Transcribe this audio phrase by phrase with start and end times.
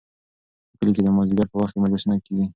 [0.69, 2.45] په کلي کې د مازدیګر په وخت کې مجلسونه کیږي.